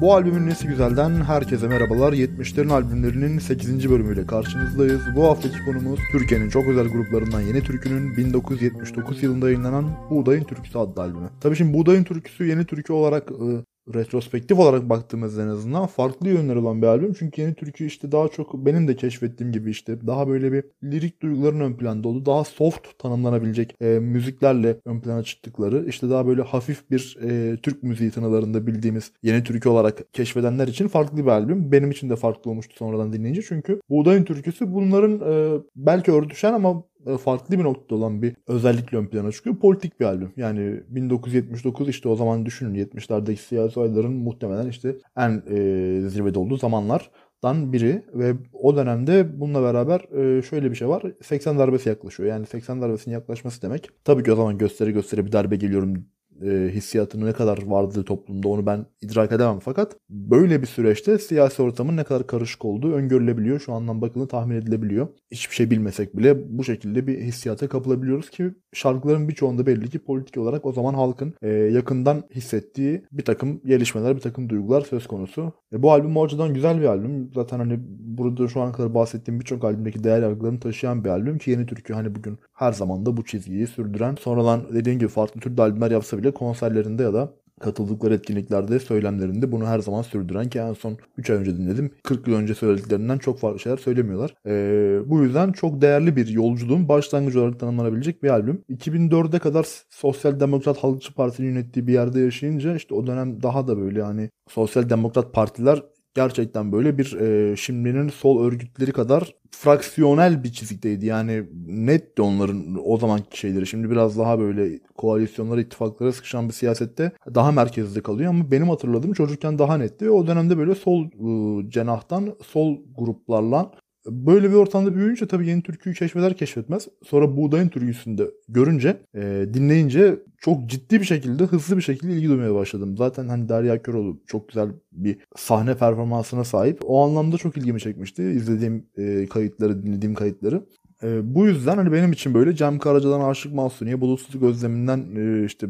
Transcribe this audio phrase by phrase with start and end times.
[0.00, 2.12] Bu albümün nesi güzelden herkese merhabalar.
[2.12, 3.90] 70'lerin albümlerinin 8.
[3.90, 5.00] bölümüyle karşınızdayız.
[5.16, 11.02] Bu haftaki konumuz Türkiye'nin çok özel gruplarından Yeni Türkü'nün 1979 yılında yayınlanan Buğdayın Türküsü adlı
[11.02, 11.28] albümü.
[11.40, 13.64] Tabii şimdi Buğdayın Türküsü Yeni Türkü olarak ıı,
[13.94, 17.12] retrospektif olarak baktığımızda en azından farklı yönleri olan bir albüm.
[17.12, 21.22] Çünkü yeni türkü işte daha çok benim de keşfettiğim gibi işte daha böyle bir lirik
[21.22, 26.42] duyguların ön planda olduğu, daha soft tanımlanabilecek e, müziklerle ön plana çıktıkları, işte daha böyle
[26.42, 31.72] hafif bir e, Türk müziği tınılarında bildiğimiz yeni türkü olarak keşfedenler için farklı bir albüm.
[31.72, 33.42] Benim için de farklı olmuştu sonradan dinleyince.
[33.42, 36.84] Çünkü Buğdayın Türküsü bunların e, belki örtüşen ama
[37.20, 39.56] farklı bir noktada olan bir özellikle ön plana çıkıyor.
[39.56, 40.32] Politik bir albüm.
[40.36, 46.56] Yani 1979 işte o zaman düşünün 70'lerdeki siyasi olayların muhtemelen işte en e, zirvede olduğu
[46.56, 50.00] zamanlardan biri ve o dönemde bununla beraber
[50.38, 51.02] e, şöyle bir şey var.
[51.22, 52.28] 80 darbesi yaklaşıyor.
[52.28, 53.90] Yani 80 darbesinin yaklaşması demek.
[54.04, 56.06] Tabii ki o zaman gösteri gösteri bir darbe geliyorum
[56.44, 59.58] e, hissiyatının ne kadar vardığı toplumda onu ben idrak edemem.
[59.58, 63.60] Fakat böyle bir süreçte siyasi ortamın ne kadar karışık olduğu öngörülebiliyor.
[63.60, 65.08] Şu andan bakıldığında tahmin edilebiliyor.
[65.30, 70.36] Hiçbir şey bilmesek bile bu şekilde bir hissiyata kapılabiliyoruz ki şarkıların birçoğunda belli ki politik
[70.36, 75.52] olarak o zaman halkın e, yakından hissettiği bir takım gelişmeler, bir takım duygular söz konusu.
[75.72, 77.30] E, bu albüm o açıdan güzel bir albüm.
[77.34, 81.50] Zaten hani burada şu ana kadar bahsettiğim birçok albümdeki değer yargılarını taşıyan bir albüm ki
[81.50, 85.62] Yeni Türkü hani bugün her zaman da bu çizgiyi sürdüren sonradan dediğim gibi farklı türde
[85.62, 90.72] albümler yapsa bile konserlerinde ya da katıldıkları etkinliklerde söylemlerinde bunu her zaman sürdüren ki en
[90.72, 91.90] son 3 ay önce dinledim.
[92.02, 94.34] 40 yıl önce söylediklerinden çok farklı şeyler söylemiyorlar.
[94.46, 98.64] Ee, bu yüzden çok değerli bir yolculuğun başlangıcı olarak tanımlanabilecek bir albüm.
[98.70, 103.78] 2004'e kadar Sosyal Demokrat Halkçı Parti'nin yönettiği bir yerde yaşayınca işte o dönem daha da
[103.78, 105.82] böyle hani Sosyal Demokrat Partiler
[106.18, 111.06] gerçekten böyle bir e, şimdinin sol örgütleri kadar fraksiyonel bir çizgideydi.
[111.06, 113.66] Yani net de onların o zamanki şeyleri.
[113.66, 119.12] Şimdi biraz daha böyle koalisyonlara, ittifaklara sıkışan bir siyasette daha merkezde kalıyor ama benim hatırladığım
[119.12, 123.70] çocukken daha netti ve o dönemde böyle sol e, cenahtan sol gruplarla
[124.06, 126.88] Böyle bir ortamda büyüyünce tabii yeni türküyü keşfeder keşfetmez.
[127.04, 132.54] Sonra buğdayın türküsünde görünce, e, dinleyince çok ciddi bir şekilde, hızlı bir şekilde ilgi duymaya
[132.54, 132.96] başladım.
[132.96, 136.80] Zaten hani Derya Köroğlu çok güzel bir sahne performansına sahip.
[136.84, 138.22] O anlamda çok ilgimi çekmişti.
[138.22, 140.66] İzlediğim e, kayıtları, dinlediğim kayıtları.
[141.02, 145.66] E, bu yüzden hani benim için böyle Cem Karaca'dan Aşık Mahsuniye, Bulutsuzluk Özleminden e, işte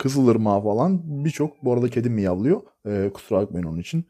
[0.00, 2.60] Kızılırmağı falan birçok bu arada kedim miyavlıyor.
[2.86, 4.04] E, kusura bakmayın onun için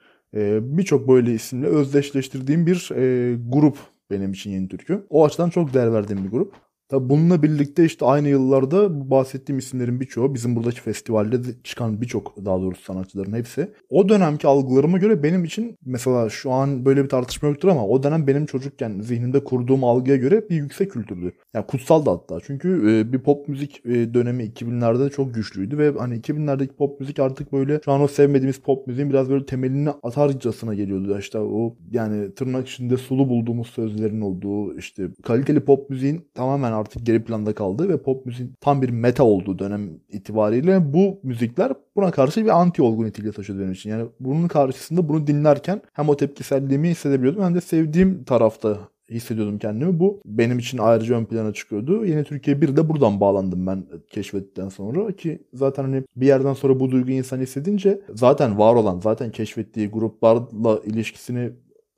[0.63, 3.79] birçok böyle isimle özdeşleştirdiğim bir e, grup
[4.11, 5.07] benim için Yeni Türkü.
[5.11, 6.55] O açıdan çok değer verdiğim bir grup.
[6.91, 12.37] Tabi bununla birlikte işte aynı yıllarda bu bahsettiğim isimlerin birçoğu bizim buradaki festivalde çıkan birçok
[12.45, 13.69] daha doğrusu sanatçıların hepsi.
[13.91, 18.03] O dönemki algılarıma göre benim için mesela şu an böyle bir tartışma yoktur ama o
[18.03, 21.33] dönem benim çocukken zihnimde kurduğum algıya göre bir yüksek kültürdü.
[21.55, 22.39] Yani kutsal da hatta.
[22.47, 27.19] Çünkü e, bir pop müzik e, dönemi 2000'lerde çok güçlüydü ve hani 2000'lerdeki pop müzik
[27.19, 31.19] artık böyle şu an o sevmediğimiz pop müziğin biraz böyle temelini atarcasına geliyordu.
[31.19, 37.07] İşte o yani tırnak içinde sulu bulduğumuz sözlerin olduğu işte kaliteli pop müziğin tamamen artık
[37.07, 42.11] geri planda kaldı ve pop müziğin tam bir meta olduğu dönem itibariyle bu müzikler buna
[42.11, 43.91] karşı bir anti olgu niteliği taşıyordu benim için.
[43.91, 48.79] Yani bunun karşısında bunu dinlerken hem o tepkiselliğimi hissedebiliyordum hem de sevdiğim tarafta
[49.11, 50.01] hissediyordum kendimi.
[50.01, 52.05] Bu benim için ayrıca ön plana çıkıyordu.
[52.05, 56.81] Yeni Türkiye 1 de buradan bağlandım ben keşfettikten sonra ki zaten hani bir yerden sonra
[56.81, 61.51] bu duygu insan hissedince zaten var olan, zaten keşfettiği gruplarla ilişkisini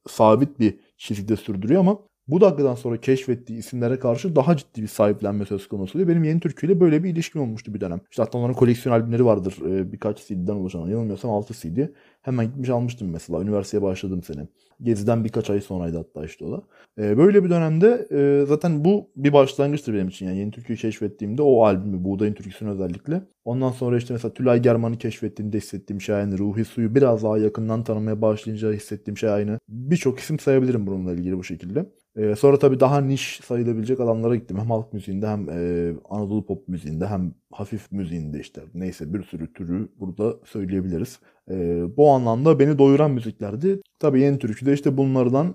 [0.09, 5.44] sabit bir çizgide sürdürüyor ama bu dakikadan sonra keşfettiği isimlere karşı daha ciddi bir sahiplenme
[5.44, 6.09] söz konusu oluyor.
[6.09, 8.00] Benim yeni Türkü ile böyle bir ilişkim olmuştu bir dönem.
[8.10, 9.56] İşte hatta onların koleksiyon albümleri vardır.
[9.66, 10.88] Ee, birkaç CD'den oluşan.
[10.88, 11.78] Yanılmıyorsam 6 CD.
[12.22, 13.43] Hemen gitmiş almıştım mesela.
[13.43, 14.47] Üniversiteye başladım sene.
[14.82, 16.62] Geziden birkaç ay sonraydı hatta işte o da.
[16.99, 20.27] Ee, böyle bir dönemde e, zaten bu bir başlangıçtır benim için.
[20.27, 23.22] Yani yeni Türkü'yü keşfettiğimde o albümü, Buğdayın Türküsü'nü özellikle.
[23.44, 26.38] Ondan sonra işte mesela Tülay German'ı keşfettiğimde hissettiğim şey aynı.
[26.38, 29.59] Ruhi Suyu biraz daha yakından tanımaya başlayınca hissettiğim şey aynı.
[29.69, 31.87] Birçok isim sayabilirim bununla ilgili bu şekilde.
[32.17, 34.59] Ee, sonra tabii daha niş sayılabilecek alanlara gittim.
[34.59, 39.53] Hem halk müziğinde hem e, Anadolu pop müziğinde hem hafif müziğinde işte neyse bir sürü
[39.53, 41.20] türü burada söyleyebiliriz.
[41.50, 43.81] E, bu anlamda beni doyuran müziklerdi.
[43.99, 45.47] Tabii yeni türküde işte bunlardan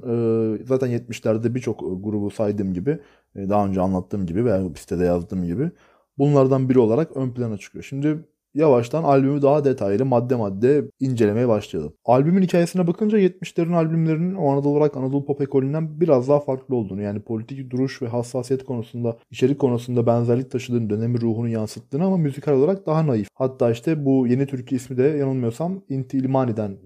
[0.62, 3.00] e, zaten 70'lerde birçok grubu saydığım gibi
[3.36, 5.72] e, daha önce anlattığım gibi veya sitede yazdığım gibi
[6.18, 7.84] bunlardan biri olarak ön plana çıkıyor.
[7.84, 8.26] Şimdi
[8.58, 11.94] yavaştan albümü daha detaylı madde madde incelemeye başlayalım.
[12.06, 17.02] Albümün hikayesine bakınca 70'lerin albümlerinin o Anadolu olarak Anadolu pop ekolünden biraz daha farklı olduğunu
[17.02, 22.54] yani politik duruş ve hassasiyet konusunda, içerik konusunda benzerlik taşıdığını, dönemi ruhunu yansıttığını ama müzikal
[22.54, 23.28] olarak daha naif.
[23.34, 26.78] Hatta işte bu yeni türkü ismi de yanılmıyorsam Inti İlimani'den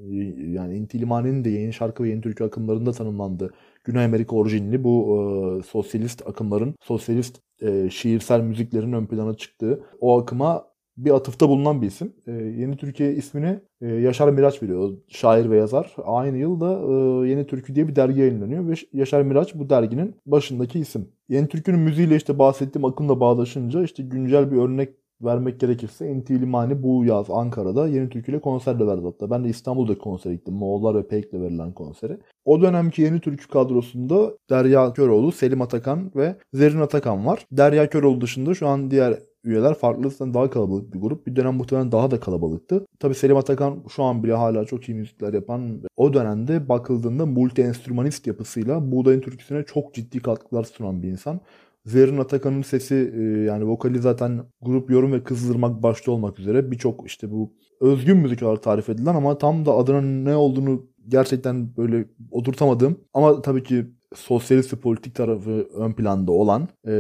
[0.51, 3.53] yani Inti İlimani'nin de yeni şarkı ve yeni türkü akımlarında tanımlandı.
[3.83, 5.18] Güney Amerika orijinli bu
[5.59, 11.81] e, sosyalist akımların, sosyalist e, şiirsel müziklerin ön plana çıktığı o akıma bir atıfta bulunan
[11.81, 12.13] bir isim.
[12.27, 14.97] E, Yeni Türkiye ismini e, Yaşar Miraç veriyor.
[15.07, 15.95] Şair ve yazar.
[16.05, 16.79] Aynı yılda
[17.25, 21.07] e, Yeni Türkü diye bir dergi yayınlanıyor ve Yaşar Miraç bu derginin başındaki isim.
[21.29, 24.89] Yeni Türkü'nün müziğiyle işte bahsettiğim akımla bağdaşınca işte güncel bir örnek
[25.23, 29.29] vermek gerekirse Enti Limani bu yaz Ankara'da Yeni Türkü ile konser de verdi hatta.
[29.31, 30.53] Ben de İstanbul'da konser gittim.
[30.53, 32.17] Moğollar ve Peyk'le verilen konsere.
[32.45, 37.45] O dönemki Yeni Türkü kadrosunda Derya Köroğlu, Selim Atakan ve Zerrin Atakan var.
[37.51, 41.27] Derya Köroğlu dışında şu an diğer üyeler farklı daha kalabalık bir grup.
[41.27, 42.85] Bir dönem muhtemelen daha da kalabalıktı.
[42.99, 47.61] Tabi Selim Atakan şu an bile hala çok iyi müzikler yapan o dönemde bakıldığında multi
[47.61, 51.41] enstrümanist yapısıyla Buğdayın türküsüne çok ciddi katkılar sunan bir insan.
[51.85, 57.07] Zerrin Atakan'ın sesi e, yani vokali zaten grup yorum ve kızdırmak başta olmak üzere birçok
[57.07, 62.05] işte bu özgün müzik olarak tarif edilen ama tam da adının ne olduğunu gerçekten böyle
[62.31, 62.99] oturtamadım.
[63.13, 63.85] Ama tabii ki
[64.15, 66.91] sosyalist politik tarafı ön planda olan e,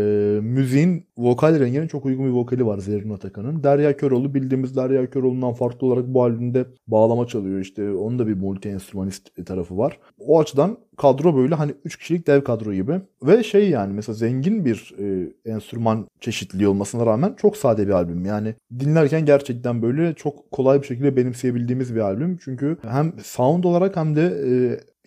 [0.41, 3.63] müziğin vokal rengine çok uygun bir vokali var Zerrin Atakan'ın.
[3.63, 7.59] Derya Köroğlu bildiğimiz Derya Köroğlu'ndan farklı olarak bu albümde bağlama çalıyor.
[7.59, 9.99] İşte onun da bir multi enstrümanist tarafı var.
[10.19, 13.01] O açıdan kadro böyle hani 3 kişilik dev kadro gibi.
[13.23, 18.25] Ve şey yani mesela zengin bir e, enstrüman çeşitliliği olmasına rağmen çok sade bir albüm.
[18.25, 22.37] Yani dinlerken gerçekten böyle çok kolay bir şekilde benimseyebildiğimiz bir albüm.
[22.43, 24.51] Çünkü hem sound olarak hem de e,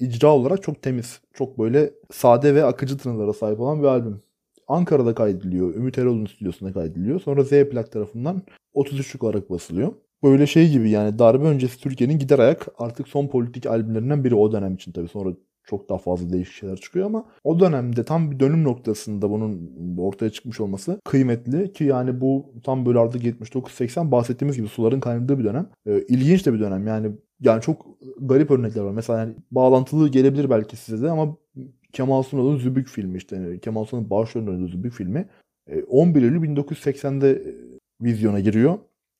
[0.00, 1.20] icra olarak çok temiz.
[1.32, 4.22] Çok böyle sade ve akıcı tınılara sahip olan bir albüm.
[4.68, 5.74] Ankara'da kaydediliyor.
[5.74, 7.20] Ümit Erol'un stüdyosunda kaydediliyor.
[7.20, 8.42] Sonra Z Plak tarafından
[8.74, 9.92] 33'lük olarak basılıyor.
[10.22, 14.52] Böyle şey gibi yani darbe öncesi Türkiye'nin gider ayak artık son politik albümlerinden biri o
[14.52, 15.08] dönem için tabii.
[15.08, 15.30] Sonra
[15.64, 20.30] çok daha fazla değişik şeyler çıkıyor ama o dönemde tam bir dönüm noktasında bunun ortaya
[20.30, 25.44] çıkmış olması kıymetli ki yani bu tam böyle artık 79-80 bahsettiğimiz gibi suların kaynadığı bir
[25.44, 25.70] dönem.
[25.86, 27.86] Ee, ilginç de bir dönem yani yani çok
[28.20, 28.92] garip örnekler var.
[28.92, 31.36] Mesela yani bağlantılı gelebilir belki size de ama
[31.92, 35.28] Kemal Sunal'ın Zübük filmi işte Kemal Sunal'ın başrolünde oynadığı Zübük filmi
[35.88, 37.54] 11 e, Eylül 1980'de e,
[38.00, 38.78] vizyona giriyor.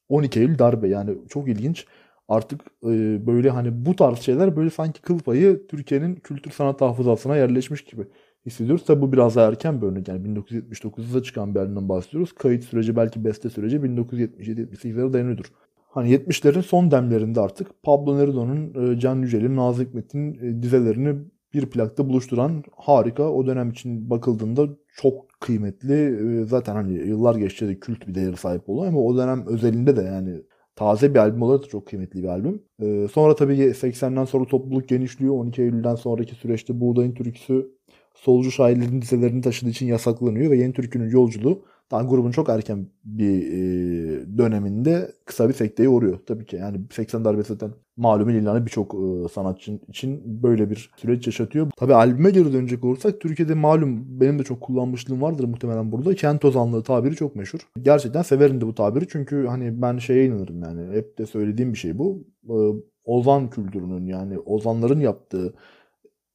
[0.09, 1.87] 12 Eylül darbe yani çok ilginç.
[2.29, 7.37] Artık e, böyle hani bu tarz şeyler böyle sanki kıl payı Türkiye'nin kültür sanat hafızasına
[7.37, 8.07] yerleşmiş gibi
[8.47, 8.85] hissediyoruz.
[8.85, 10.09] Tabi bu biraz daha erken bir örnek.
[10.09, 12.33] Yani 1979'da çıkan bir albümden bahsediyoruz.
[12.33, 15.47] Kayıt süreci belki beste süreci 1977-78'lere dayanıyordur.
[15.91, 21.17] Hani 70'lerin son demlerinde artık Pablo Neruda'nın, e, Can Yücel'in, Nazım Hikmet'in e, dizelerini
[21.55, 23.23] bir plakta buluşturan harika.
[23.23, 26.47] O dönem için bakıldığında çok kıymetli.
[26.47, 30.03] Zaten hani yıllar geçti de kült bir değeri sahip oluyor ama o dönem özelinde de
[30.03, 30.43] yani
[30.77, 32.63] taze bir albüm olarak da çok kıymetli bir albüm.
[33.09, 35.35] Sonra tabii 80'den sonra topluluk genişliyor.
[35.35, 37.71] 12 Eylül'den sonraki süreçte Buğdayın Türküsü
[38.15, 41.63] solcu şairlerin dizelerini taşıdığı için yasaklanıyor ve yeni türkünün yolculuğu
[41.95, 46.19] daha grubun çok erken bir e, döneminde kısa bir sekteye uğruyor.
[46.27, 51.27] Tabii ki yani 80 darbesi zaten malum ilanı birçok e, sanatçı için böyle bir süreç
[51.27, 51.71] yaşatıyor.
[51.77, 56.15] Tabii albüme geri dönecek olursak Türkiye'de malum benim de çok kullanmışlığım vardır muhtemelen burada.
[56.15, 57.61] Kent ozanlığı tabiri çok meşhur.
[57.83, 61.79] Gerçekten severim de bu tabiri çünkü hani ben şeye inanırım yani hep de söylediğim bir
[61.79, 62.25] şey bu.
[62.49, 62.57] E,
[63.05, 65.55] ozan kültürünün yani ozanların yaptığı,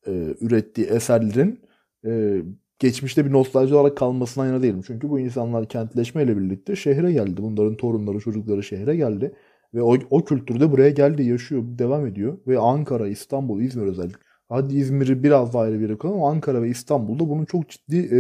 [0.07, 1.59] e, ürettiği eserlerin
[2.79, 4.81] geçmişte bir nostalji olarak kalmasına yana değilim.
[4.87, 7.37] Çünkü bu insanlar kentleşmeyle birlikte şehre geldi.
[7.37, 9.35] Bunların torunları, çocukları şehre geldi.
[9.73, 12.37] Ve o, o kültürde buraya geldi, yaşıyor, devam ediyor.
[12.47, 14.19] Ve Ankara, İstanbul, İzmir özellikle.
[14.49, 18.19] Hadi İzmir'i biraz daha ayrı bir yere ama Ankara ve İstanbul'da bunun çok ciddi e,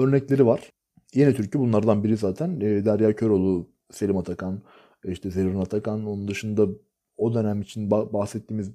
[0.00, 0.70] örnekleri var.
[1.14, 2.60] Yeni Türkü bunlardan biri zaten.
[2.60, 4.62] E, Derya Köroğlu, Selim Atakan,
[5.04, 6.06] işte Zerrin Atakan.
[6.06, 6.66] Onun dışında
[7.16, 8.70] o dönem için bahsettiğimiz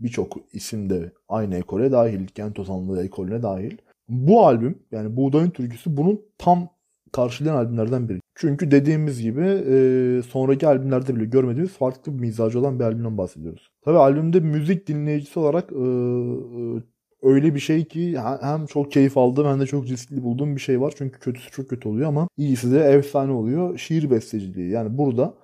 [0.00, 2.26] birçok isim de aynı ekole dahil.
[2.26, 3.78] Kent Ozanlığı ekolüne dahil.
[4.08, 6.68] Bu albüm yani Buğdayın Türküsü bunun tam
[7.12, 8.20] karşılayan albümlerden biri.
[8.34, 13.70] Çünkü dediğimiz gibi e, sonraki albümlerde bile görmediğimiz farklı bir mizacı olan bir albümden bahsediyoruz.
[13.84, 16.82] Tabi albümde müzik dinleyicisi olarak e, e,
[17.22, 20.80] öyle bir şey ki hem çok keyif aldığım hem de çok riskli bulduğum bir şey
[20.80, 20.94] var.
[20.96, 23.78] Çünkü kötüsü çok kötü oluyor ama iyisi de efsane oluyor.
[23.78, 24.70] Şiir besteciliği.
[24.70, 25.34] Yani burada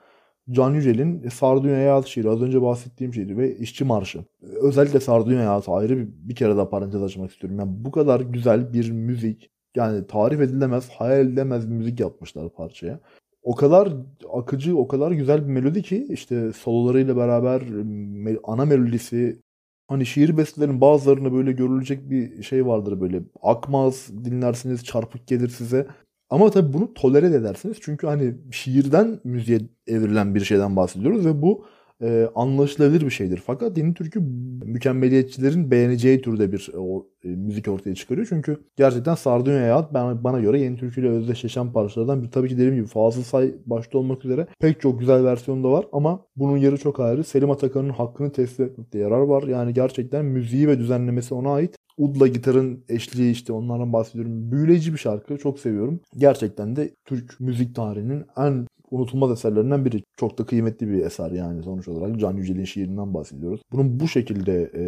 [0.50, 4.24] Can Yücel'in Sardunya Hayatı şiiri az önce bahsettiğim şeydi ve İşçi Marşı.
[4.42, 7.58] Özellikle Sardunya Hayatı ayrı bir, bir kere daha parantez açmak istiyorum.
[7.58, 13.00] Yani bu kadar güzel bir müzik yani tarif edilemez, hayal edilemez bir müzik yapmışlar parçaya.
[13.42, 13.92] O kadar
[14.32, 17.62] akıcı, o kadar güzel bir melodi ki işte sololarıyla beraber
[18.44, 19.40] ana melodisi
[19.88, 25.86] hani şiir bestelerinin bazılarını böyle görülecek bir şey vardır böyle akmaz dinlersiniz çarpık gelir size
[26.30, 27.76] ama tabii bunu tolere edersiniz.
[27.80, 31.66] Çünkü hani şiirden müziğe evrilen bir şeyden bahsediyoruz ve bu
[32.02, 33.42] e, anlaşılabilir bir şeydir.
[33.46, 34.20] Fakat yeni türkü
[34.64, 38.26] mükemmeliyetçilerin beğeneceği türde bir o, e, müzik ortaya çıkarıyor.
[38.30, 42.30] Çünkü gerçekten Sardunya Yağat bana, bana göre yeni türküyle özdeşleşen parçalardan bir.
[42.30, 45.86] Tabii ki dediğim gibi Fazıl Say başta olmak üzere pek çok güzel versiyonu da var
[45.92, 47.24] ama bunun yeri çok ayrı.
[47.24, 49.42] Selim Atakan'ın hakkını teslim etmekte yarar var.
[49.42, 51.76] Yani gerçekten müziği ve düzenlemesi ona ait.
[51.98, 54.52] Udla gitarın eşliği işte onlardan bahsediyorum.
[54.52, 55.38] Büyüleyici bir şarkı.
[55.38, 56.00] Çok seviyorum.
[56.16, 60.02] Gerçekten de Türk müzik tarihinin en unutulmaz eserlerinden biri.
[60.16, 62.20] Çok da kıymetli bir eser yani sonuç olarak.
[62.20, 63.60] Can Yücel'in şiirinden bahsediyoruz.
[63.72, 64.84] Bunun bu şekilde e,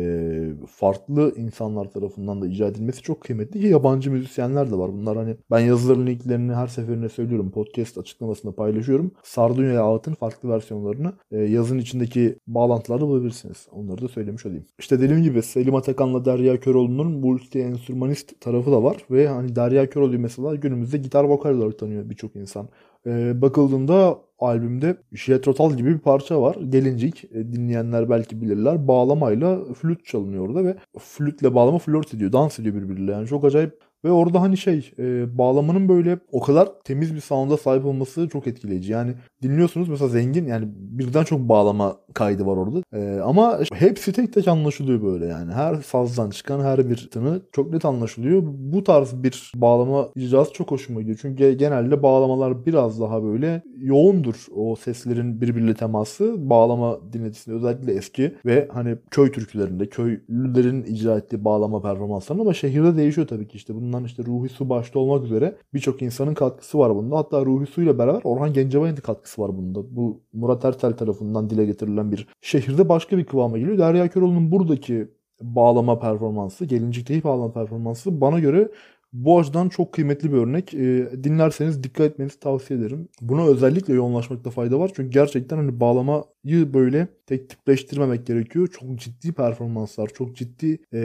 [0.66, 4.92] farklı insanlar tarafından da icra edilmesi çok kıymetli ki yabancı müzisyenler de var.
[4.92, 7.50] Bunlar hani ben yazıların linklerini her seferinde söylüyorum.
[7.50, 9.12] Podcast açıklamasında paylaşıyorum.
[9.22, 13.68] Sardunya Ağıt'ın farklı versiyonlarını e, yazın içindeki bağlantılarda bulabilirsiniz.
[13.72, 14.64] Onları da söylemiş olayım.
[14.78, 19.90] İşte dediğim gibi Selim Atakan'la Derya Köroğlu'nun multi enstrümanist tarafı da var ve hani Derya
[19.90, 22.68] Köroğlu mesela günümüzde gitar vokal olarak tanıyor birçok insan.
[23.06, 26.56] Ee, bakıldığında albümde Jet Rotal gibi bir parça var.
[26.68, 28.88] Gelincik e, dinleyenler belki bilirler.
[28.88, 32.32] Bağlamayla flüt çalınıyor orada ve flütle bağlama flört ediyor.
[32.32, 33.12] Dans ediyor birbiriyle.
[33.12, 37.56] Yani çok acayip ve orada hani şey e, bağlamanın böyle o kadar temiz bir sound'a
[37.56, 38.92] sahip olması çok etkileyici.
[38.92, 42.82] Yani dinliyorsunuz mesela zengin yani birden çok bağlama kaydı var orada.
[42.92, 45.52] E, ama hepsi tek tek anlaşılıyor böyle yani.
[45.52, 48.42] Her sazdan çıkan her bir tını çok net anlaşılıyor.
[48.44, 51.18] Bu tarz bir bağlama icrası çok hoşuma gidiyor.
[51.22, 54.31] Çünkü genelde bağlamalar biraz daha böyle yoğundur.
[54.56, 61.44] O seslerin birbiriyle teması bağlama dinletisinde özellikle eski ve hani köy türkülerinde köylülerin icra ettiği
[61.44, 65.56] bağlama performanslarında ama şehirde değişiyor tabii ki işte bundan işte Ruhi Su başta olmak üzere
[65.74, 67.16] birçok insanın katkısı var bunda.
[67.16, 69.96] Hatta Ruhi Su ile beraber Orhan Gencebay'ın da katkısı var bunda.
[69.96, 73.78] Bu Murat Ertel tarafından dile getirilen bir şehirde başka bir kıvama geliyor.
[73.78, 75.08] Derya Köroğlu'nun buradaki
[75.42, 78.68] bağlama performansı, gelincikteki bağlama performansı bana göre
[79.12, 80.74] bu açıdan çok kıymetli bir örnek.
[80.74, 83.08] E, dinlerseniz dikkat etmenizi tavsiye ederim.
[83.20, 84.90] Buna özellikle yoğunlaşmakta fayda var.
[84.96, 88.68] Çünkü gerçekten hani bağlamayı böyle tek tipleştirmemek gerekiyor.
[88.80, 90.98] Çok ciddi performanslar, çok ciddi e,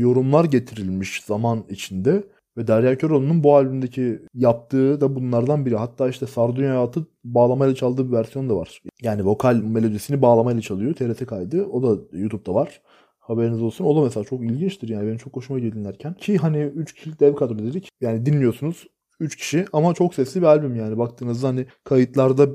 [0.00, 2.24] yorumlar getirilmiş zaman içinde.
[2.56, 5.76] Ve Derya Köroğlu'nun bu albümdeki yaptığı da bunlardan biri.
[5.76, 8.82] Hatta işte Sardunya Hayatı bağlamayla çaldığı bir versiyon da var.
[9.02, 10.94] Yani vokal melodisini bağlamayla çalıyor.
[10.94, 11.64] TRT kaydı.
[11.64, 12.80] O da YouTube'da var.
[13.30, 13.84] Haberiniz olsun.
[13.84, 15.06] O da mesela çok ilginçtir yani.
[15.06, 16.14] Benim çok hoşuma gidiyor dinlerken.
[16.14, 17.88] Ki hani 3 kişilik dev kadro dedik.
[18.00, 18.86] Yani dinliyorsunuz
[19.20, 20.98] 3 kişi ama çok sesli bir albüm yani.
[20.98, 22.48] Baktığınızda hani kayıtlarda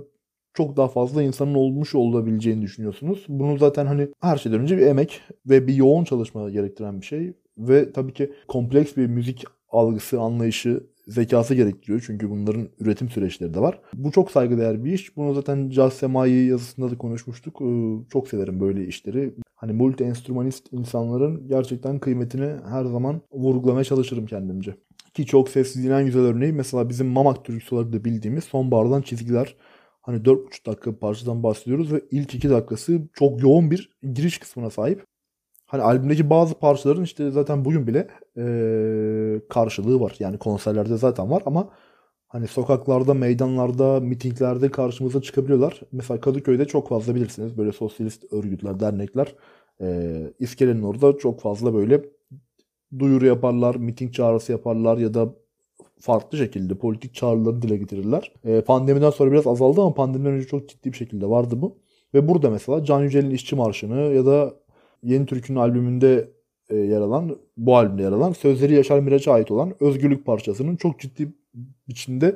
[0.53, 3.25] çok daha fazla insanın olmuş olabileceğini düşünüyorsunuz.
[3.29, 7.33] Bunu zaten hani her şeyden önce bir emek ve bir yoğun çalışma gerektiren bir şey.
[7.57, 12.03] Ve tabii ki kompleks bir müzik algısı, anlayışı, zekası gerektiriyor.
[12.05, 13.79] Çünkü bunların üretim süreçleri de var.
[13.93, 15.17] Bu çok saygıdeğer bir iş.
[15.17, 17.61] Bunu zaten Caz Semai yazısında da konuşmuştuk.
[17.61, 17.65] Ee,
[18.09, 19.35] çok severim böyle işleri.
[19.55, 24.75] Hani multi enstrümanist insanların gerçekten kıymetini her zaman vurgulamaya çalışırım kendimce.
[25.13, 29.55] Ki çok sessiz en güzel örneği mesela bizim Mamak türküsü olarak da bildiğimiz sonbahardan çizgiler.
[30.01, 35.05] Hani 4,5 dakika parçadan bahsediyoruz ve ilk 2 dakikası çok yoğun bir giriş kısmına sahip.
[35.65, 38.07] Hani albümdeki bazı parçaların işte zaten bugün bile
[38.37, 40.15] ee, karşılığı var.
[40.19, 41.69] Yani konserlerde zaten var ama
[42.27, 45.81] hani sokaklarda, meydanlarda, mitinglerde karşımıza çıkabiliyorlar.
[45.91, 49.35] Mesela Kadıköy'de çok fazla bilirsiniz böyle sosyalist örgütler, dernekler
[49.81, 52.01] e, İskelenin orada çok fazla böyle
[52.99, 55.33] duyuru yaparlar, miting çağrısı yaparlar ya da
[55.99, 58.31] farklı şekilde politik çağrıları dile getirirler.
[58.43, 61.77] E, pandemiden sonra biraz azaldı ama pandemiden önce çok ciddi bir şekilde vardı bu.
[62.13, 64.53] Ve burada mesela Can Yücel'in İşçi Marşı'nı ya da
[65.05, 66.31] Yeni Türk'ün albümünde
[66.69, 70.99] e, yer alan, bu albümde yer alan sözleri Yaşar Miraç'a ait olan Özgürlük parçasının çok
[70.99, 71.33] ciddi
[71.87, 72.35] biçimde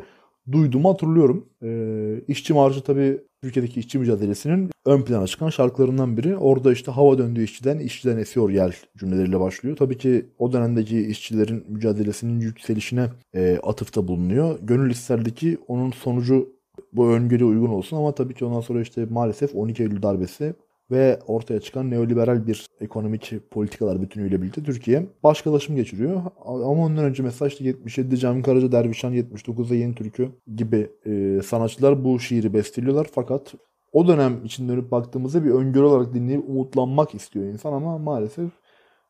[0.51, 1.49] duyduğumu hatırlıyorum.
[1.63, 6.37] E, İşçi Marşı tabii Türkiye'deki işçi mücadelesinin ön plana çıkan şarkılarından biri.
[6.37, 9.75] Orada işte hava döndüğü işçiden, işçiden esiyor yel cümleleriyle başlıyor.
[9.77, 14.59] Tabii ki o dönemdeki işçilerin mücadelesinin yükselişine e, atıfta bulunuyor.
[14.61, 16.49] Gönül isterdi onun sonucu
[16.93, 20.53] bu öngörü uygun olsun ama tabii ki ondan sonra işte maalesef 12 Eylül darbesi
[20.91, 26.21] ve ortaya çıkan neoliberal bir ekonomik politikalar bütünüyle birlikte Türkiye başkalaşım geçiriyor.
[26.45, 32.03] Ama ondan önce mesela işte 77'de Cem Karaca, Dervişan, 79'da Yeni Türkü gibi e, sanatçılar
[32.03, 33.07] bu şiiri besteliyorlar.
[33.11, 33.53] Fakat
[33.93, 38.51] o dönem için dönüp baktığımızda bir öngörü olarak dinleyip umutlanmak istiyor insan ama maalesef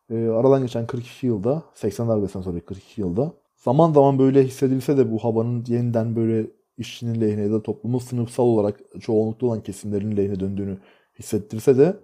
[0.10, 5.12] e, aradan geçen 42 yılda, 80 darbesinden sonra 42 yılda zaman zaman böyle hissedilse de
[5.12, 10.40] bu havanın yeniden böyle işçinin lehine ya da toplumun sınıfsal olarak çoğunlukta olan kesimlerin lehine
[10.40, 10.78] döndüğünü
[11.20, 11.96] hissettirse de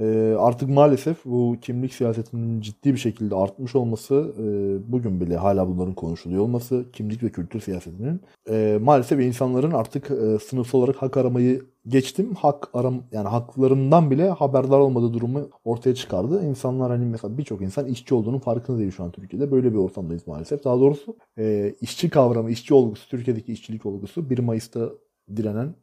[0.00, 4.44] e, artık maalesef bu kimlik siyasetinin ciddi bir şekilde artmış olması e,
[4.92, 10.38] bugün bile hala bunların konuşuluyor olması kimlik ve kültür siyasetinin e, maalesef insanların artık e,
[10.38, 16.44] sınıfsal olarak hak aramayı geçtim hak aram yani haklarından bile haberdar olmadığı durumu ortaya çıkardı.
[16.44, 19.50] İnsanlar hani mesela birçok insan işçi olduğunun farkında değil şu an Türkiye'de.
[19.50, 20.64] Böyle bir ortamdayız maalesef.
[20.64, 24.90] Daha doğrusu e, işçi kavramı, işçi olgusu, Türkiye'deki işçilik olgusu 1 Mayıs'ta
[25.36, 25.74] direnen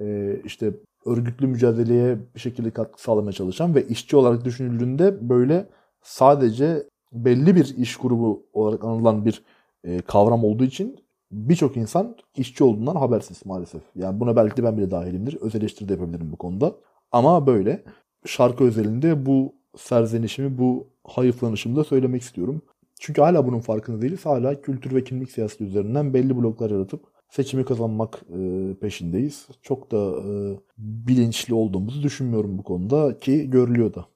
[0.00, 0.72] e, işte
[1.06, 5.68] örgütlü mücadeleye bir şekilde katkı sağlamaya çalışan ve işçi olarak düşünüldüğünde böyle
[6.02, 9.42] sadece belli bir iş grubu olarak anılan bir
[9.84, 10.96] e, kavram olduğu için
[11.32, 13.82] birçok insan işçi olduğundan habersiz maalesef.
[13.94, 15.36] Yani buna belki de ben bile dahilimdir.
[15.40, 16.72] Öz eleştiri de yapabilirim bu konuda.
[17.12, 17.82] Ama böyle
[18.26, 22.62] şarkı özelinde bu serzenişimi, bu hayıflanışımı da söylemek istiyorum.
[23.00, 24.26] Çünkü hala bunun farkında değiliz.
[24.26, 29.48] Hala kültür ve kimlik siyaseti üzerinden belli bloklar yaratıp seçimi kazanmak e, peşindeyiz.
[29.62, 30.30] Çok da e,
[30.78, 34.06] bilinçli olduğumuzu düşünmüyorum bu konuda ki görülüyor da.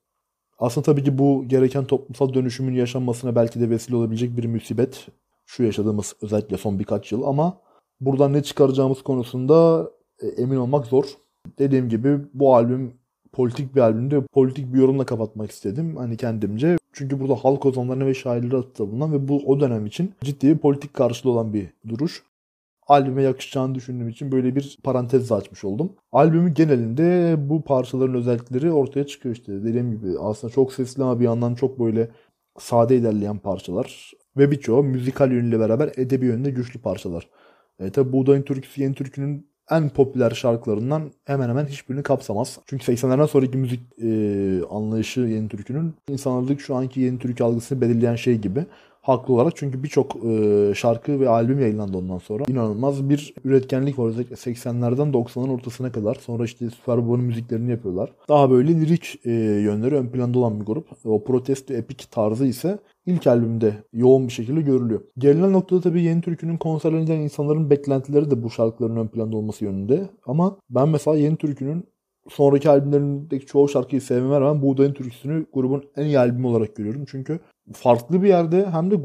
[0.59, 5.07] Aslında tabii ki bu gereken toplumsal dönüşümün yaşanmasına belki de vesile olabilecek bir musibet.
[5.47, 7.61] Şu yaşadığımız özellikle son birkaç yıl ama
[8.01, 9.91] buradan ne çıkaracağımız konusunda
[10.23, 11.05] e, emin olmak zor.
[11.59, 12.95] Dediğim gibi bu albüm
[13.33, 14.27] politik bir albümdü.
[14.33, 16.77] Politik bir yorumla kapatmak istedim hani kendimce.
[16.93, 20.95] Çünkü burada halk ozanlarına ve şairlere bulunan ve bu o dönem için ciddi bir politik
[20.95, 22.23] karşılığı olan bir duruş.
[22.87, 25.93] Albüme yakışacağını düşündüğüm için böyle bir parantez açmış oldum.
[26.13, 29.65] Albümün genelinde bu parçaların özellikleri ortaya çıkıyor işte.
[29.65, 32.11] Dediğim gibi aslında çok sesli ama bir yandan çok böyle
[32.59, 34.13] sade ilerleyen parçalar.
[34.37, 37.29] Ve birçoğu müzikal yönüyle beraber edebi yönde güçlü parçalar.
[37.79, 42.59] E, tabi Buğdayın Türküsü Yeni Türkü'nün en popüler şarkılarından hemen hemen hiçbirini kapsamaz.
[42.67, 44.09] Çünkü 80'lerden sonraki müzik e,
[44.71, 48.67] anlayışı Yeni Türkü'nün insanlık şu anki Yeni Türkü algısını belirleyen şey gibi.
[49.07, 52.45] Haklı olarak çünkü birçok e, şarkı ve albüm yayınlandı ondan sonra.
[52.49, 56.15] İnanılmaz bir üretkenlik var özellikle 80'lerden 90'ların ortasına kadar.
[56.15, 58.13] Sonra işte Super Baba'nın müziklerini yapıyorlar.
[58.29, 60.87] Daha böyle lirik e, yönleri ön planda olan bir grup.
[61.05, 65.01] O protesto epik tarzı ise ilk albümde yoğun bir şekilde görülüyor.
[65.19, 70.09] Gelinen noktada tabii yeni türkünün konserlerinden insanların beklentileri de bu şarkıların ön planda olması yönünde.
[70.27, 71.85] Ama ben mesela yeni türkünün
[72.29, 77.05] sonraki albümlerindeki çoğu şarkıyı sevmeme rağmen Buğdayın Türküsü'nü grubun en iyi albümü olarak görüyorum.
[77.11, 77.41] Çünkü
[77.73, 78.97] farklı bir yerde hem de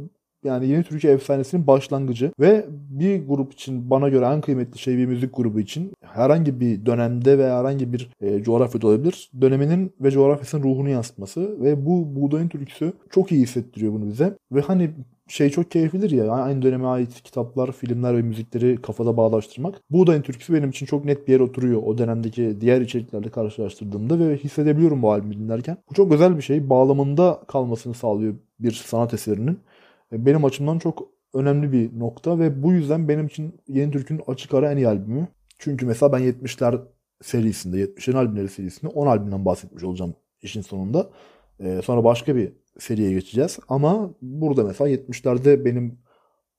[0.44, 5.06] yani yeni Türkiye efsanesinin başlangıcı ve bir grup için bana göre en kıymetli şey bir
[5.06, 9.32] müzik grubu için herhangi bir dönemde ve herhangi bir e, coğrafyada olabilir.
[9.42, 14.38] Döneminin ve coğrafyasının ruhunu yansıtması ve bu Buğdayın Türküsü çok iyi hissettiriyor bunu bize.
[14.52, 14.92] Ve hani
[15.32, 19.82] şey çok keyiflidir ya aynı döneme ait kitaplar, filmler ve müzikleri kafada bağlaştırmak.
[19.90, 24.38] Buğdayın türküsü benim için çok net bir yere oturuyor o dönemdeki diğer içeriklerle karşılaştırdığımda ve
[24.38, 25.78] hissedebiliyorum bu albümü dinlerken.
[25.90, 26.70] Bu çok özel bir şey.
[26.70, 29.60] Bağlamında kalmasını sağlıyor bir sanat eserinin.
[30.14, 34.54] E, benim açımdan çok önemli bir nokta ve bu yüzden benim için Yeni Türk'ün açık
[34.54, 35.28] ara en iyi albümü.
[35.60, 36.80] Çünkü mesela ben 70'ler
[37.22, 41.10] serisinde, 70'lerin albümleri serisinde 10 albümden bahsetmiş olacağım işin sonunda.
[41.64, 43.60] Ee, sonra başka bir seriye geçeceğiz.
[43.70, 45.98] Ama burada mesela 70'lerde benim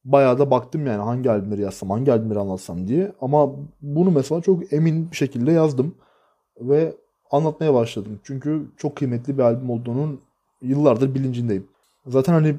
[0.04, 3.12] bayağı da baktım yani hangi albümleri yazsam, hangi albümleri anlatsam diye.
[3.20, 3.50] Ama
[3.82, 5.94] bunu mesela çok emin bir şekilde yazdım.
[6.60, 6.92] Ve
[7.30, 8.20] anlatmaya başladım.
[8.24, 10.20] Çünkü çok kıymetli bir albüm olduğunun
[10.62, 11.66] yıllardır bilincindeyim.
[12.06, 12.56] Zaten hani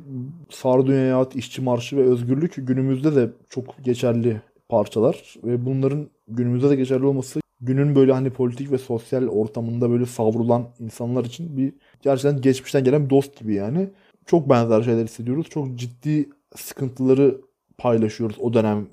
[0.50, 5.36] Sardunya'ya ait işçi marşı ve özgürlük günümüzde de çok geçerli parçalar.
[5.44, 10.68] Ve bunların günümüzde de geçerli olması günün böyle hani politik ve sosyal ortamında böyle savrulan
[10.80, 13.90] insanlar için bir gerçekten geçmişten gelen bir dost gibi yani.
[14.26, 15.50] Çok benzer şeyler hissediyoruz.
[15.50, 17.42] Çok ciddi sıkıntıları
[17.78, 18.88] paylaşıyoruz o dönem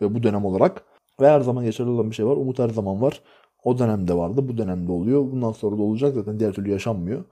[0.00, 0.84] ve bu dönem olarak.
[1.20, 2.36] Ve her zaman geçerli olan bir şey var.
[2.36, 3.22] Umut her zaman var.
[3.64, 5.20] O dönemde vardı, bu dönemde oluyor.
[5.20, 7.24] Bundan sonra da olacak zaten diğer türlü yaşanmıyor.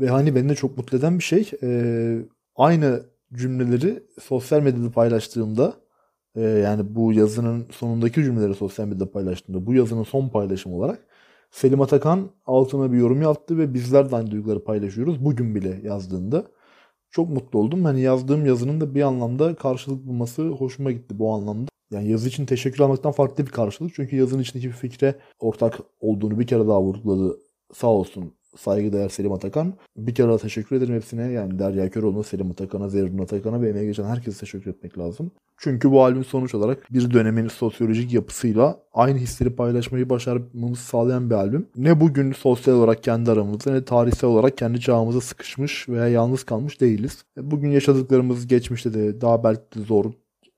[0.00, 1.68] Ve hani beni de çok mutlu eden bir şey e,
[2.56, 3.02] aynı
[3.34, 5.74] cümleleri sosyal medyada paylaştığımda
[6.36, 11.06] e, yani bu yazının sonundaki cümleleri sosyal medyada paylaştığımda bu yazının son paylaşım olarak
[11.50, 15.24] Selim Atakan altına bir yorum yaptı ve bizler de aynı duyguları paylaşıyoruz.
[15.24, 16.46] Bugün bile yazdığında.
[17.10, 17.84] Çok mutlu oldum.
[17.84, 21.70] Hani yazdığım yazının da bir anlamda karşılık bulması hoşuma gitti bu anlamda.
[21.90, 23.94] Yani yazı için teşekkür almaktan farklı bir karşılık.
[23.94, 27.38] Çünkü yazının içindeki bir fikre ortak olduğunu bir kere daha vurguladı.
[27.74, 29.74] Sağ olsun saygıdeğer Selim Atakan.
[29.96, 31.32] Bir kere daha teşekkür ederim hepsine.
[31.32, 35.30] Yani Derya Köroğlu'na, Selim Atakan'a, Zerrin Atakan'a ve emeğe geçen herkese teşekkür etmek lazım.
[35.58, 41.34] Çünkü bu albüm sonuç olarak bir dönemin sosyolojik yapısıyla aynı hisleri paylaşmayı başarmamızı sağlayan bir
[41.34, 41.66] albüm.
[41.76, 46.80] Ne bugün sosyal olarak kendi aramızda ne tarihsel olarak kendi çağımıza sıkışmış veya yalnız kalmış
[46.80, 47.24] değiliz.
[47.36, 50.04] Bugün yaşadıklarımız geçmişte de daha belki de zor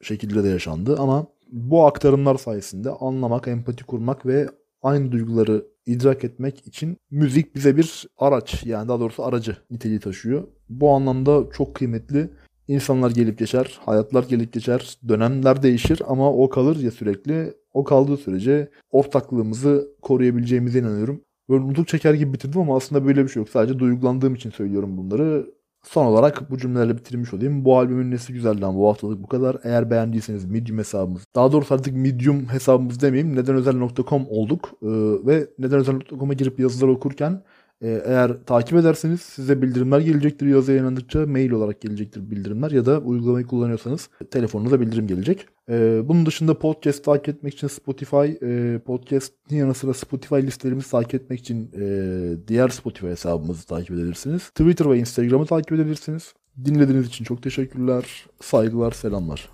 [0.03, 4.49] şekilde de yaşandı ama bu aktarımlar sayesinde anlamak, empati kurmak ve
[4.83, 10.43] aynı duyguları idrak etmek için müzik bize bir araç yani daha doğrusu aracı niteliği taşıyor.
[10.69, 12.31] Bu anlamda çok kıymetli.
[12.69, 17.55] İnsanlar gelip geçer, hayatlar gelip geçer, dönemler değişir ama o kalır ya sürekli.
[17.73, 21.21] O kaldığı sürece ortaklığımızı koruyabileceğimize inanıyorum.
[21.49, 23.49] Böyle nutuk çeker gibi bitirdim ama aslında böyle bir şey yok.
[23.49, 25.47] Sadece duygulandığım için söylüyorum bunları.
[25.83, 27.65] Son olarak bu cümlelerle bitirmiş olayım.
[27.65, 29.57] Bu albümün nesi güzelden bu haftalık bu kadar.
[29.65, 31.23] Eğer beğendiyseniz Medium hesabımız.
[31.35, 33.37] Daha doğrusu artık Medium hesabımız demeyeyim.
[33.37, 34.71] Nedenözel.com olduk.
[34.83, 34.87] Ee,
[35.27, 37.43] ve nedenözel.com'a girip yazılar okurken
[37.83, 43.47] eğer takip ederseniz size bildirimler gelecektir yazı yayınlandıkça mail olarak gelecektir bildirimler ya da uygulamayı
[43.47, 45.47] kullanıyorsanız telefonunuza bildirim gelecek.
[45.69, 51.15] Ee, bunun dışında podcast takip etmek için Spotify, e, podcast'in yanı sıra Spotify listelerimizi takip
[51.15, 54.49] etmek için e, diğer Spotify hesabımızı takip edebilirsiniz.
[54.49, 56.35] Twitter ve Instagram'ı takip edebilirsiniz.
[56.65, 58.27] Dinlediğiniz için çok teşekkürler.
[58.41, 59.49] Saygılar, selamlar.